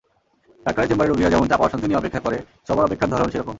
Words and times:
ডাক্তারের 0.65 0.89
চেম্বারের 0.89 1.11
রুগীরা 1.11 1.29
যেমন 1.29 1.47
চাপা 1.47 1.65
অশান্তি 1.65 1.87
নিয়ে 1.87 1.99
অপেক্ষা 1.99 2.19
করে-সবার 2.19 2.85
অপেক্ষার 2.85 3.09
ধরন 3.09 3.29
সে-রকম। 3.29 3.49